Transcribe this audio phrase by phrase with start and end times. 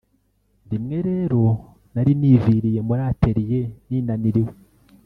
[0.71, 1.41] Rimwe rero
[1.93, 4.53] nari niviriye muri atelier ninaniriwe